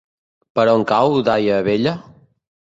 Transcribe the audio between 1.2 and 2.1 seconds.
Daia Vella?